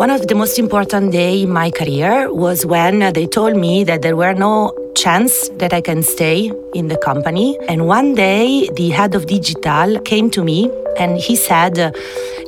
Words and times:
One 0.00 0.08
of 0.08 0.28
the 0.28 0.34
most 0.34 0.58
important 0.58 1.12
day 1.12 1.42
in 1.42 1.50
my 1.50 1.70
career 1.70 2.32
was 2.32 2.64
when 2.64 3.02
uh, 3.02 3.10
they 3.10 3.26
told 3.26 3.54
me 3.54 3.84
that 3.84 4.00
there 4.00 4.16
were 4.16 4.32
no 4.32 4.72
chance 4.96 5.50
that 5.58 5.74
I 5.74 5.82
can 5.82 6.02
stay 6.02 6.50
in 6.72 6.88
the 6.88 6.96
company. 6.96 7.58
And 7.68 7.86
one 7.86 8.14
day 8.14 8.70
the 8.76 8.88
head 8.88 9.14
of 9.14 9.26
digital 9.26 10.00
came 10.00 10.30
to 10.30 10.42
me 10.42 10.70
and 10.98 11.18
he 11.18 11.36
said, 11.36 11.76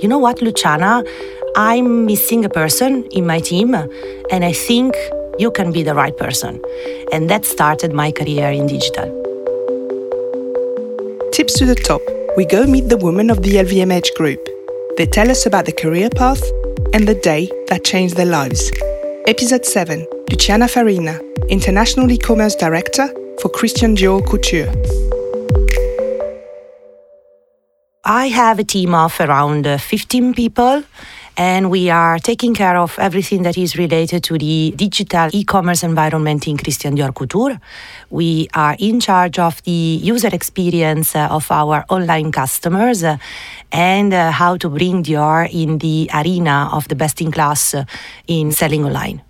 "You 0.01 0.09
know 0.09 0.17
what, 0.17 0.41
Luciana, 0.41 1.05
I'm 1.55 2.07
missing 2.07 2.47
a 2.47 2.49
person 2.49 3.05
in 3.11 3.27
my 3.27 3.39
team 3.51 3.75
and 3.75 4.47
I 4.47 4.55
think 4.55 4.97
you 5.39 5.51
can 5.51 5.73
be 5.73 5.83
the 5.83 5.95
right 5.95 6.17
person." 6.17 6.59
And 7.13 7.29
that 7.29 7.45
started 7.45 7.93
my 7.93 8.13
career 8.13 8.49
in 8.49 8.67
digital. 8.67 9.13
Tips 11.37 11.61
to 11.61 11.67
the 11.67 11.79
top. 11.91 12.01
We 12.35 12.47
go 12.57 12.65
meet 12.65 12.89
the 12.89 13.01
women 13.07 13.29
of 13.29 13.43
the 13.43 13.57
LVMH 13.67 14.15
group. 14.15 14.43
They 14.97 15.05
tell 15.05 15.31
us 15.31 15.45
about 15.45 15.67
the 15.67 15.79
career 15.85 16.09
path 16.09 16.43
and 16.93 17.09
the 17.09 17.15
day 17.15 17.51
that 17.69 17.85
changed 17.85 18.17
their 18.17 18.27
lives. 18.27 18.71
Episode 19.27 19.65
7 19.65 20.07
Luciana 20.31 20.69
Farina, 20.69 21.19
International 21.49 22.11
E 22.11 22.19
commerce 22.19 22.55
Director 22.55 23.09
for 23.41 23.49
Christian 23.49 23.97
Dior 23.97 24.25
Couture. 24.27 24.71
I 28.05 28.27
have 28.27 28.59
a 28.59 28.65
team 28.65 28.95
of 28.95 29.19
around 29.21 29.67
uh, 29.67 29.79
15 29.79 30.35
people 30.35 30.85
and 31.37 31.71
we 31.71 31.89
are 31.91 32.19
taking 32.19 32.55
care 32.55 32.77
of 32.77 32.99
everything 32.99 33.43
that 33.43 33.57
is 33.57 33.77
related 33.77 34.23
to 34.25 34.37
the 34.39 34.73
digital 34.77 35.29
e-commerce 35.33 35.83
environment 35.83 36.47
in 36.47 36.57
Christian 36.57 36.97
Dior 36.97 37.15
Couture. 37.15 37.59
We 38.11 38.49
are 38.55 38.77
in 38.79 39.01
charge 39.01 39.39
of 39.39 39.63
the 39.63 40.01
user 40.03 40.29
experience 40.33 41.17
uh, 41.17 41.29
of 41.31 41.51
our 41.51 41.85
online 41.89 42.33
customers 42.33 43.03
uh, 43.03 43.17
and 43.71 44.13
uh, 44.13 44.31
how 44.31 44.57
to 44.59 44.69
bring 44.69 45.03
Dior 45.03 45.49
in 45.53 45.79
the 45.79 46.11
arena 46.13 46.69
of 46.73 46.89
the 46.89 46.95
best 46.95 47.21
in 47.21 47.31
class 47.33 47.75
in 48.27 48.53
selling 48.53 48.85
online. 48.85 49.23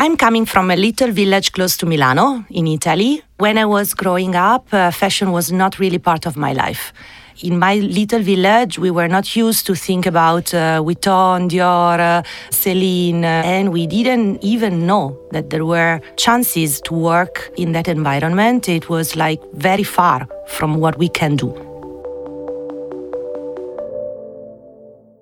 I'm 0.00 0.16
coming 0.16 0.46
from 0.46 0.70
a 0.70 0.76
little 0.76 1.10
village 1.10 1.50
close 1.52 1.76
to 1.78 1.86
Milano 1.86 2.44
in 2.50 2.68
Italy. 2.68 3.20
When 3.38 3.58
I 3.58 3.64
was 3.64 3.94
growing 3.94 4.36
up, 4.36 4.72
uh, 4.72 4.92
fashion 4.92 5.32
was 5.32 5.50
not 5.50 5.80
really 5.80 5.98
part 5.98 6.24
of 6.24 6.36
my 6.36 6.52
life 6.52 6.92
in 7.42 7.58
my 7.58 7.76
little 7.76 8.20
village, 8.20 8.78
we 8.78 8.90
were 8.90 9.08
not 9.08 9.36
used 9.36 9.66
to 9.66 9.74
think 9.74 10.06
about 10.06 10.52
uh, 10.52 10.82
Vuitton, 10.82 11.48
Dior, 11.48 11.98
uh, 12.00 12.22
Celine, 12.50 13.24
uh, 13.24 13.42
and 13.44 13.72
we 13.72 13.86
didn't 13.86 14.42
even 14.42 14.86
know 14.86 15.18
that 15.30 15.50
there 15.50 15.64
were 15.64 16.00
chances 16.16 16.80
to 16.82 16.94
work 16.94 17.50
in 17.56 17.72
that 17.72 17.88
environment. 17.88 18.68
It 18.68 18.88
was 18.88 19.14
like 19.16 19.40
very 19.54 19.84
far 19.84 20.26
from 20.46 20.80
what 20.80 20.98
we 20.98 21.08
can 21.08 21.36
do. 21.36 21.54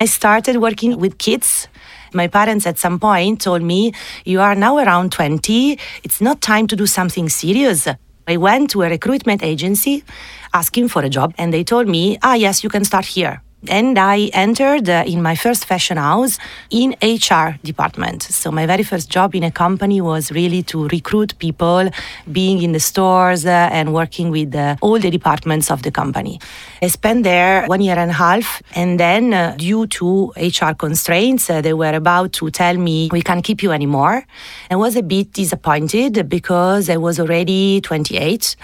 I 0.00 0.06
started 0.06 0.58
working 0.58 0.98
with 0.98 1.18
kids. 1.18 1.68
My 2.12 2.28
parents 2.28 2.66
at 2.66 2.78
some 2.78 2.98
point 2.98 3.40
told 3.42 3.62
me, 3.62 3.92
You 4.24 4.40
are 4.40 4.54
now 4.54 4.78
around 4.78 5.12
20, 5.12 5.78
it's 6.04 6.20
not 6.20 6.40
time 6.40 6.66
to 6.68 6.76
do 6.76 6.86
something 6.86 7.28
serious. 7.28 7.88
I 8.28 8.36
went 8.36 8.70
to 8.70 8.82
a 8.82 8.88
recruitment 8.88 9.42
agency 9.42 10.04
asking 10.52 10.88
for 10.88 11.02
a 11.02 11.08
job, 11.08 11.34
and 11.38 11.52
they 11.52 11.64
told 11.64 11.86
me, 11.88 12.18
ah, 12.22 12.34
yes, 12.34 12.64
you 12.64 12.70
can 12.70 12.84
start 12.84 13.04
here 13.04 13.42
and 13.70 13.98
I 13.98 14.30
entered 14.32 14.88
uh, 14.88 15.04
in 15.06 15.22
my 15.22 15.34
first 15.34 15.66
fashion 15.66 15.96
house 15.96 16.38
in 16.70 16.94
HR 17.02 17.58
department. 17.64 18.22
So 18.22 18.50
my 18.50 18.66
very 18.66 18.82
first 18.82 19.10
job 19.10 19.34
in 19.34 19.42
a 19.42 19.50
company 19.50 20.00
was 20.00 20.30
really 20.32 20.62
to 20.64 20.88
recruit 20.88 21.38
people, 21.38 21.90
being 22.30 22.62
in 22.62 22.72
the 22.72 22.80
stores 22.80 23.46
uh, 23.46 23.68
and 23.72 23.92
working 23.92 24.30
with 24.30 24.54
uh, 24.54 24.76
all 24.80 24.98
the 24.98 25.10
departments 25.10 25.70
of 25.70 25.82
the 25.82 25.90
company. 25.90 26.40
I 26.82 26.88
spent 26.88 27.24
there 27.24 27.66
one 27.66 27.80
year 27.80 27.98
and 27.98 28.10
a 28.10 28.14
half, 28.14 28.62
and 28.74 29.00
then 29.00 29.34
uh, 29.34 29.54
due 29.58 29.86
to 29.98 30.32
HR 30.36 30.72
constraints, 30.72 31.48
uh, 31.48 31.60
they 31.60 31.72
were 31.72 31.94
about 31.94 32.32
to 32.34 32.50
tell 32.50 32.76
me 32.76 33.08
we 33.12 33.22
can't 33.22 33.44
keep 33.44 33.62
you 33.62 33.72
anymore. 33.72 34.24
I 34.70 34.76
was 34.76 34.96
a 34.96 35.02
bit 35.02 35.32
disappointed 35.32 36.28
because 36.28 36.88
I 36.90 36.96
was 36.96 37.18
already 37.18 37.80
28 37.80 38.56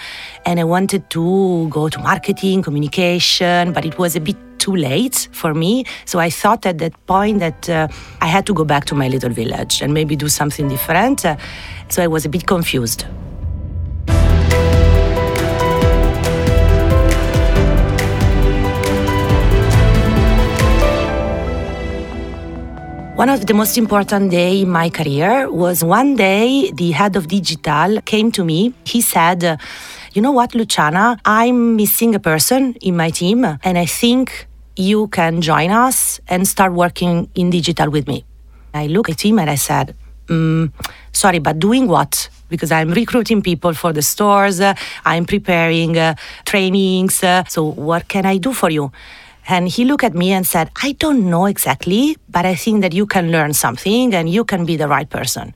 and 0.45 0.59
I 0.59 0.63
wanted 0.63 1.09
to 1.11 1.67
go 1.69 1.89
to 1.89 1.99
marketing, 1.99 2.61
communication, 2.61 3.73
but 3.73 3.85
it 3.85 3.97
was 3.97 4.15
a 4.15 4.19
bit 4.19 4.37
too 4.63 4.75
late 4.75 5.17
for 5.31 5.53
me. 5.53 5.71
So 6.05 6.15
I 6.27 6.29
thought 6.29 6.65
at 6.65 6.77
that 6.83 6.95
point 7.05 7.39
that 7.45 7.69
uh, 7.69 7.87
I 8.25 8.27
had 8.35 8.45
to 8.49 8.53
go 8.53 8.63
back 8.73 8.85
to 8.85 8.95
my 8.95 9.07
little 9.15 9.33
village 9.41 9.81
and 9.83 9.93
maybe 9.93 10.15
do 10.15 10.29
something 10.29 10.69
different. 10.69 11.25
Uh, 11.25 11.35
so 11.89 11.97
I 12.01 12.07
was 12.07 12.23
a 12.25 12.29
bit 12.29 12.45
confused. 12.47 13.05
One 23.15 23.29
of 23.29 23.45
the 23.45 23.53
most 23.53 23.77
important 23.77 24.31
day 24.31 24.61
in 24.61 24.69
my 24.69 24.89
career 24.89 25.49
was 25.49 25.83
one 25.83 26.15
day 26.15 26.71
the 26.71 26.91
head 26.91 27.15
of 27.15 27.27
digital 27.27 28.01
came 28.01 28.31
to 28.31 28.43
me. 28.43 28.73
He 28.85 29.01
said, 29.01 29.39
"You 30.13 30.21
know 30.25 30.33
what, 30.39 30.49
Luciana, 30.55 31.05
I'm 31.23 31.75
missing 31.75 32.15
a 32.15 32.19
person 32.19 32.75
in 32.81 32.93
my 32.97 33.11
team 33.11 33.39
and 33.67 33.75
I 33.77 33.85
think 34.01 34.47
you 34.75 35.07
can 35.07 35.41
join 35.41 35.71
us 35.71 36.19
and 36.27 36.47
start 36.47 36.73
working 36.73 37.29
in 37.35 37.49
digital 37.49 37.89
with 37.89 38.07
me." 38.07 38.25
I 38.73 38.87
looked 38.87 39.11
at 39.11 39.21
him 39.21 39.39
and 39.39 39.49
I 39.49 39.55
said, 39.55 39.95
mm, 40.27 40.71
"Sorry, 41.11 41.39
but 41.39 41.59
doing 41.59 41.87
what?" 41.87 42.29
because 42.53 42.71
I'm 42.71 42.91
recruiting 43.01 43.41
people 43.41 43.73
for 43.73 43.91
the 43.91 44.03
stores, 44.03 44.61
uh, 44.61 44.75
I'm 45.05 45.25
preparing 45.25 45.97
uh, 45.97 46.13
trainings. 46.45 47.23
Uh, 47.23 47.43
so, 47.49 47.63
what 47.63 48.07
can 48.07 48.27
I 48.27 48.37
do 48.37 48.53
for 48.53 48.69
you? 48.69 48.91
And 49.47 49.67
he 49.67 49.83
looked 49.83 50.05
at 50.05 50.13
me 50.13 50.31
and 50.31 50.47
said, 50.47 50.71
I 50.81 50.93
don't 50.93 51.29
know 51.29 51.47
exactly, 51.47 52.15
but 52.29 52.45
I 52.45 52.55
think 52.55 52.81
that 52.81 52.93
you 52.93 53.05
can 53.05 53.31
learn 53.31 53.53
something 53.53 54.13
and 54.13 54.29
you 54.29 54.45
can 54.45 54.65
be 54.65 54.77
the 54.77 54.87
right 54.87 55.09
person. 55.09 55.53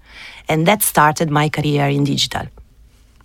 And 0.50 0.66
that 0.68 0.84
started 0.84 1.30
my 1.30 1.48
career 1.48 1.88
in 1.88 2.04
digital. 2.04 2.48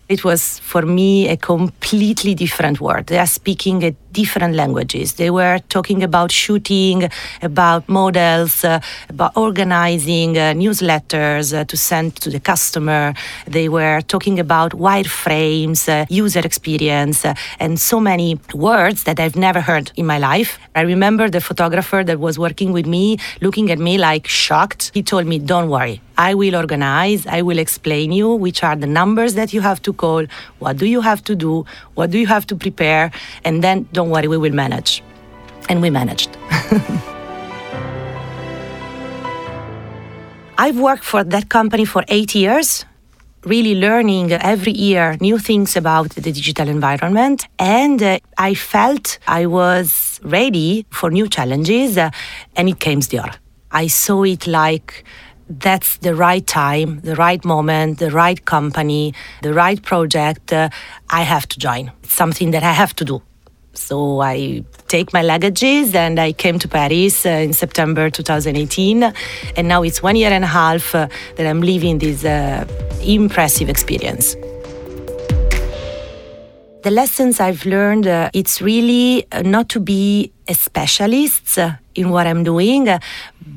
It 0.08 0.24
was 0.24 0.60
for 0.60 0.82
me 0.82 1.28
a 1.28 1.36
completely 1.36 2.34
different 2.34 2.80
world. 2.80 3.06
They 3.06 3.18
are 3.18 3.26
speaking 3.26 3.82
a 3.82 3.96
different 4.12 4.54
languages. 4.54 5.14
They 5.14 5.30
were 5.30 5.58
talking 5.68 6.02
about 6.02 6.30
shooting, 6.30 7.10
about 7.42 7.88
models, 7.88 8.64
uh, 8.64 8.80
about 9.08 9.36
organizing 9.36 10.36
uh, 10.36 10.52
newsletters 10.52 11.56
uh, 11.56 11.64
to 11.64 11.76
send 11.76 12.16
to 12.16 12.30
the 12.30 12.40
customer. 12.40 13.14
They 13.46 13.68
were 13.68 14.00
talking 14.02 14.38
about 14.38 14.72
wireframes, 14.72 15.88
uh, 15.88 16.06
user 16.08 16.40
experience, 16.40 17.24
uh, 17.24 17.34
and 17.58 17.78
so 17.78 18.00
many 18.00 18.38
words 18.54 19.04
that 19.04 19.18
I've 19.20 19.36
never 19.36 19.60
heard 19.60 19.92
in 19.96 20.06
my 20.06 20.18
life. 20.18 20.58
I 20.74 20.82
remember 20.82 21.28
the 21.28 21.40
photographer 21.40 22.04
that 22.04 22.18
was 22.18 22.38
working 22.38 22.72
with 22.72 22.86
me 22.86 23.18
looking 23.40 23.70
at 23.70 23.78
me 23.78 23.98
like 23.98 24.26
shocked. 24.26 24.90
He 24.94 25.02
told 25.02 25.26
me, 25.26 25.38
Don't 25.38 25.68
worry. 25.68 26.00
I 26.18 26.34
will 26.34 26.54
organize, 26.54 27.26
I 27.26 27.42
will 27.42 27.58
explain 27.58 28.12
you 28.12 28.34
which 28.34 28.62
are 28.62 28.76
the 28.76 28.86
numbers 28.86 29.34
that 29.34 29.52
you 29.52 29.62
have 29.62 29.80
to 29.82 29.92
call, 29.92 30.26
what 30.58 30.76
do 30.76 30.86
you 30.86 31.00
have 31.00 31.24
to 31.24 31.34
do, 31.34 31.64
what 31.94 32.10
do 32.10 32.18
you 32.18 32.26
have 32.26 32.46
to 32.46 32.56
prepare, 32.56 33.10
and 33.44 33.62
then 33.62 33.88
don't 33.92 34.10
worry, 34.10 34.28
we 34.28 34.38
will 34.38 34.54
manage. 34.54 35.02
And 35.68 35.80
we 35.80 35.90
managed. 35.90 36.36
I've 40.58 40.78
worked 40.78 41.04
for 41.04 41.24
that 41.24 41.48
company 41.48 41.84
for 41.84 42.04
eight 42.08 42.34
years, 42.34 42.84
really 43.44 43.74
learning 43.74 44.32
every 44.32 44.72
year 44.72 45.16
new 45.20 45.38
things 45.38 45.76
about 45.76 46.10
the 46.10 46.20
digital 46.20 46.68
environment. 46.68 47.46
And 47.58 48.02
uh, 48.02 48.18
I 48.38 48.54
felt 48.54 49.18
I 49.26 49.46
was 49.46 50.20
ready 50.22 50.86
for 50.90 51.10
new 51.10 51.28
challenges, 51.28 51.98
uh, 51.98 52.10
and 52.54 52.68
it 52.68 52.78
came 52.78 53.00
Dior. 53.00 53.34
I 53.72 53.86
saw 53.86 54.22
it 54.24 54.46
like 54.46 55.04
that's 55.60 55.98
the 55.98 56.14
right 56.14 56.46
time, 56.46 57.00
the 57.00 57.14
right 57.16 57.44
moment, 57.44 57.98
the 57.98 58.10
right 58.10 58.44
company, 58.44 59.14
the 59.42 59.52
right 59.52 59.82
project, 59.82 60.52
uh, 60.52 60.68
I 61.10 61.22
have 61.22 61.48
to 61.48 61.58
join. 61.58 61.92
It's 62.02 62.14
something 62.14 62.52
that 62.52 62.62
I 62.62 62.72
have 62.72 62.94
to 62.96 63.04
do. 63.04 63.22
So 63.74 64.20
I 64.20 64.64
take 64.88 65.12
my 65.12 65.22
luggages 65.22 65.94
and 65.94 66.18
I 66.20 66.32
came 66.32 66.58
to 66.58 66.68
Paris 66.68 67.24
uh, 67.24 67.30
in 67.30 67.52
September 67.52 68.10
2018. 68.10 69.12
And 69.56 69.68
now 69.68 69.82
it's 69.82 70.02
one 70.02 70.16
year 70.16 70.30
and 70.30 70.44
a 70.44 70.48
half 70.48 70.94
uh, 70.94 71.08
that 71.36 71.46
I'm 71.46 71.62
living 71.62 71.98
this 71.98 72.24
uh, 72.24 72.66
impressive 73.02 73.68
experience. 73.70 74.36
The 76.82 76.90
lessons 76.90 77.40
I've 77.40 77.64
learned, 77.64 78.06
uh, 78.06 78.30
it's 78.34 78.60
really 78.60 79.24
uh, 79.32 79.42
not 79.42 79.68
to 79.70 79.80
be 79.80 80.32
a 80.48 80.54
specialist 80.54 81.58
in 81.94 82.10
what 82.10 82.26
I'm 82.26 82.42
doing, 82.42 82.88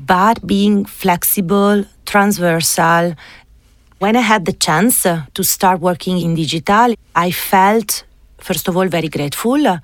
but 0.06 0.46
being 0.46 0.84
flexible, 0.84 1.84
transversal. 2.06 3.14
When 3.98 4.16
I 4.16 4.20
had 4.20 4.44
the 4.44 4.52
chance 4.52 5.02
to 5.02 5.42
start 5.42 5.80
working 5.80 6.20
in 6.20 6.34
digital, 6.34 6.94
I 7.14 7.30
felt, 7.30 8.04
first 8.38 8.68
of 8.68 8.76
all, 8.76 8.86
very 8.88 9.08
grateful. 9.08 9.78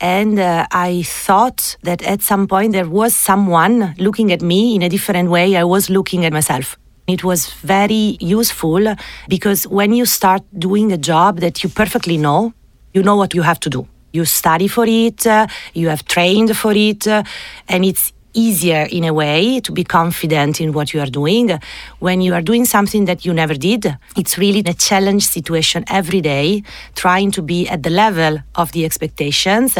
And 0.00 0.38
uh, 0.38 0.66
I 0.72 1.02
thought 1.02 1.76
that 1.82 2.02
at 2.02 2.22
some 2.22 2.46
point 2.48 2.72
there 2.72 2.88
was 2.88 3.14
someone 3.14 3.94
looking 3.98 4.32
at 4.32 4.40
me 4.40 4.74
in 4.74 4.82
a 4.82 4.88
different 4.88 5.28
way 5.28 5.56
I 5.56 5.64
was 5.64 5.90
looking 5.90 6.24
at 6.24 6.32
myself. 6.32 6.78
It 7.06 7.22
was 7.22 7.52
very 7.62 8.16
useful 8.20 8.94
because 9.28 9.66
when 9.66 9.92
you 9.92 10.06
start 10.06 10.42
doing 10.58 10.92
a 10.92 10.96
job 10.96 11.40
that 11.40 11.62
you 11.62 11.68
perfectly 11.68 12.16
know, 12.16 12.54
you 12.94 13.02
know 13.02 13.16
what 13.16 13.34
you 13.34 13.42
have 13.42 13.60
to 13.60 13.70
do. 13.70 13.86
You 14.12 14.24
study 14.24 14.68
for 14.68 14.86
it, 14.86 15.26
uh, 15.26 15.46
you 15.74 15.88
have 15.88 16.04
trained 16.06 16.56
for 16.56 16.72
it, 16.72 17.06
uh, 17.06 17.22
and 17.68 17.84
it's 17.84 18.12
easier 18.34 18.86
in 18.90 19.04
a 19.04 19.12
way 19.12 19.60
to 19.60 19.72
be 19.72 19.84
confident 19.84 20.60
in 20.60 20.72
what 20.72 20.92
you 20.92 21.00
are 21.00 21.10
doing. 21.10 21.58
When 21.98 22.20
you 22.20 22.34
are 22.34 22.42
doing 22.42 22.64
something 22.64 23.04
that 23.06 23.24
you 23.24 23.32
never 23.32 23.54
did, 23.54 23.96
it's 24.16 24.38
really 24.38 24.62
a 24.66 24.74
challenge 24.74 25.26
situation 25.26 25.84
every 25.88 26.20
day, 26.20 26.62
trying 26.94 27.30
to 27.32 27.42
be 27.42 27.68
at 27.68 27.82
the 27.82 27.90
level 27.90 28.38
of 28.54 28.72
the 28.72 28.84
expectations. 28.84 29.76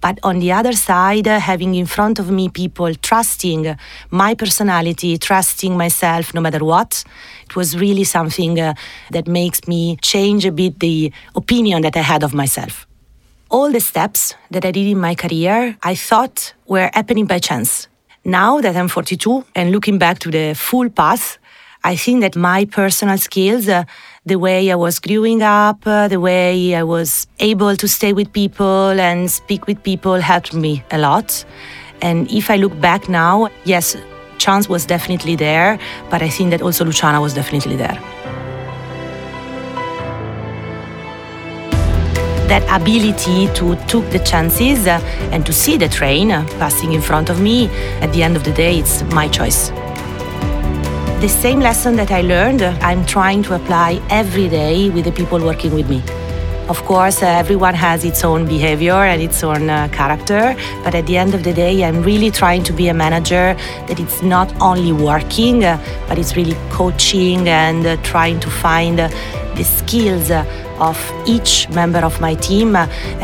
But 0.00 0.20
on 0.22 0.38
the 0.38 0.52
other 0.52 0.72
side, 0.72 1.26
having 1.26 1.74
in 1.74 1.86
front 1.86 2.18
of 2.18 2.30
me 2.30 2.48
people 2.48 2.94
trusting 2.94 3.76
my 4.10 4.34
personality, 4.34 5.18
trusting 5.18 5.76
myself 5.76 6.32
no 6.34 6.40
matter 6.40 6.64
what, 6.64 7.04
it 7.44 7.56
was 7.56 7.76
really 7.76 8.04
something 8.04 8.60
uh, 8.60 8.74
that 9.10 9.26
makes 9.26 9.66
me 9.66 9.96
change 9.96 10.46
a 10.46 10.52
bit 10.52 10.78
the 10.78 11.12
opinion 11.34 11.82
that 11.82 11.96
I 11.96 12.02
had 12.02 12.22
of 12.22 12.32
myself 12.32 12.87
all 13.50 13.72
the 13.72 13.80
steps 13.80 14.34
that 14.50 14.64
I 14.64 14.70
did 14.70 14.86
in 14.86 14.98
my 14.98 15.14
career, 15.14 15.76
I 15.82 15.94
thought 15.94 16.54
were 16.66 16.90
happening 16.92 17.26
by 17.26 17.38
chance. 17.38 17.88
Now 18.24 18.60
that 18.60 18.76
I'm 18.76 18.88
42 18.88 19.44
and 19.54 19.72
looking 19.72 19.98
back 19.98 20.18
to 20.20 20.30
the 20.30 20.54
full 20.54 20.90
path, 20.90 21.38
I 21.84 21.96
think 21.96 22.20
that 22.20 22.36
my 22.36 22.64
personal 22.64 23.16
skills, 23.16 23.68
uh, 23.68 23.84
the 24.26 24.36
way 24.36 24.70
I 24.70 24.74
was 24.74 24.98
growing 24.98 25.42
up, 25.42 25.86
uh, 25.86 26.08
the 26.08 26.20
way 26.20 26.74
I 26.74 26.82
was 26.82 27.26
able 27.38 27.76
to 27.76 27.88
stay 27.88 28.12
with 28.12 28.32
people 28.32 29.00
and 29.00 29.30
speak 29.30 29.66
with 29.66 29.82
people 29.82 30.16
helped 30.16 30.52
me 30.52 30.82
a 30.90 30.98
lot. 30.98 31.44
And 32.02 32.30
if 32.30 32.50
I 32.50 32.56
look 32.56 32.78
back 32.80 33.08
now, 33.08 33.48
yes, 33.64 33.96
chance 34.38 34.68
was 34.68 34.84
definitely 34.84 35.36
there, 35.36 35.78
but 36.10 36.20
I 36.20 36.28
think 36.28 36.50
that 36.50 36.62
also 36.62 36.84
Luciana 36.84 37.20
was 37.20 37.34
definitely 37.34 37.76
there. 37.76 37.98
That 42.48 42.64
ability 42.80 43.46
to 43.54 43.76
take 43.86 44.10
the 44.10 44.18
chances 44.24 44.86
uh, 44.86 45.00
and 45.32 45.44
to 45.44 45.52
see 45.52 45.76
the 45.76 45.88
train 45.88 46.32
uh, 46.32 46.44
passing 46.58 46.92
in 46.94 47.02
front 47.02 47.28
of 47.28 47.40
me, 47.40 47.68
at 48.00 48.12
the 48.12 48.22
end 48.22 48.36
of 48.36 48.44
the 48.44 48.52
day, 48.52 48.78
it's 48.78 49.02
my 49.12 49.28
choice. 49.28 49.68
The 51.20 51.28
same 51.28 51.60
lesson 51.60 51.96
that 51.96 52.10
I 52.10 52.22
learned, 52.22 52.62
uh, 52.62 52.78
I'm 52.80 53.04
trying 53.04 53.42
to 53.44 53.54
apply 53.54 54.00
every 54.08 54.48
day 54.48 54.88
with 54.88 55.04
the 55.04 55.12
people 55.12 55.38
working 55.40 55.74
with 55.74 55.90
me. 55.90 56.02
Of 56.68 56.84
course, 56.84 57.22
uh, 57.22 57.26
everyone 57.26 57.74
has 57.74 58.04
its 58.04 58.22
own 58.24 58.46
behavior 58.46 58.92
and 58.92 59.22
its 59.22 59.42
own 59.42 59.70
uh, 59.70 59.88
character, 59.88 60.54
but 60.84 60.94
at 60.94 61.06
the 61.06 61.16
end 61.16 61.34
of 61.34 61.42
the 61.42 61.52
day, 61.52 61.82
I'm 61.82 62.02
really 62.02 62.30
trying 62.30 62.62
to 62.64 62.72
be 62.74 62.88
a 62.88 62.94
manager 62.94 63.56
that 63.88 63.98
it's 63.98 64.22
not 64.22 64.54
only 64.60 64.92
working, 64.92 65.64
uh, 65.64 65.78
but 66.06 66.18
it's 66.18 66.36
really 66.36 66.56
coaching 66.70 67.48
and 67.48 68.02
trying 68.04 68.38
to 68.40 68.50
find 68.50 69.00
the 69.58 69.64
skills 69.64 70.30
of 70.78 70.98
each 71.26 71.68
member 71.70 71.98
of 71.98 72.20
my 72.20 72.34
team 72.36 72.76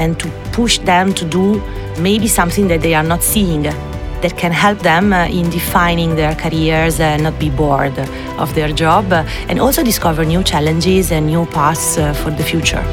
and 0.03 0.19
to 0.19 0.29
push 0.53 0.79
them 0.81 1.15
to 1.15 1.25
do 1.25 1.63
maybe 1.99 2.29
something 2.29 2.69
that 2.69 2.81
they 2.83 2.95
are 2.95 3.07
not 3.15 3.23
seeing 3.23 3.63
that 3.63 4.37
can 4.37 4.53
help 4.53 4.79
them 4.81 5.13
in 5.13 5.49
defining 5.51 6.17
their 6.17 6.35
careers 6.35 6.99
and 6.99 7.23
not 7.23 7.39
be 7.39 7.51
bored 7.51 7.99
of 8.39 8.55
their 8.55 8.73
job 8.73 9.05
and 9.49 9.61
also 9.61 9.83
discover 9.83 10.25
new 10.25 10.43
challenges 10.43 11.13
and 11.13 11.27
new 11.27 11.47
paths 11.47 11.97
for 12.23 12.31
the 12.31 12.43
future. 12.43 12.85